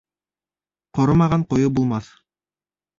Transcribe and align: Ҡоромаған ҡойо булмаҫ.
Ҡоромаған 0.99 1.47
ҡойо 1.55 1.73
булмаҫ. 1.79 2.13